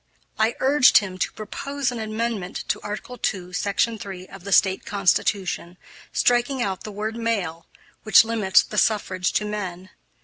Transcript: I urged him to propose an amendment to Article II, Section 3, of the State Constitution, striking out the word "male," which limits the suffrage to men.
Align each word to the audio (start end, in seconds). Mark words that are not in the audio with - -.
I 0.39 0.55
urged 0.59 0.97
him 0.97 1.19
to 1.19 1.31
propose 1.33 1.91
an 1.91 1.99
amendment 1.99 2.63
to 2.69 2.81
Article 2.81 3.19
II, 3.31 3.53
Section 3.53 3.99
3, 3.99 4.25
of 4.29 4.45
the 4.45 4.51
State 4.51 4.83
Constitution, 4.83 5.77
striking 6.11 6.59
out 6.59 6.81
the 6.83 6.91
word 6.91 7.15
"male," 7.17 7.67
which 8.01 8.25
limits 8.25 8.63
the 8.63 8.79
suffrage 8.79 9.31
to 9.33 9.45
men. 9.45 9.91